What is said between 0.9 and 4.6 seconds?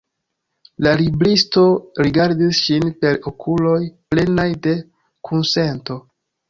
libristo rigardis ŝin per okuloj plenaj